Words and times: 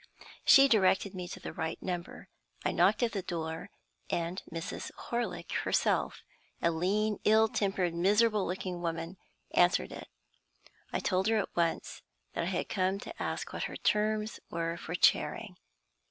She 0.43 0.67
directed 0.67 1.13
me 1.13 1.27
to 1.27 1.39
the 1.39 1.53
right 1.53 1.79
number. 1.79 2.27
I 2.65 2.71
knocked 2.71 3.03
at 3.03 3.11
the 3.11 3.21
door, 3.21 3.69
and 4.09 4.41
Mrs. 4.51 4.89
Horlick 4.95 5.51
herself 5.51 6.23
a 6.59 6.71
lean, 6.71 7.19
ill 7.23 7.47
tempered, 7.47 7.93
miserable 7.93 8.43
looking 8.47 8.81
woman 8.81 9.17
answered 9.53 9.91
it. 9.91 10.07
I 10.91 11.01
told 11.01 11.27
her 11.27 11.37
at 11.37 11.55
once 11.55 12.01
that 12.33 12.45
I 12.45 12.47
had 12.47 12.67
come 12.67 12.97
to 13.01 13.21
ask 13.21 13.53
what 13.53 13.65
her 13.65 13.77
terms 13.77 14.39
were 14.49 14.75
for 14.75 14.95
charing. 14.95 15.57